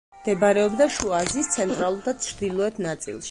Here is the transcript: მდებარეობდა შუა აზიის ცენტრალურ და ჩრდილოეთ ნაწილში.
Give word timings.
მდებარეობდა 0.21 0.87
შუა 0.95 1.19
აზიის 1.25 1.51
ცენტრალურ 1.57 2.01
და 2.09 2.17
ჩრდილოეთ 2.29 2.83
ნაწილში. 2.89 3.19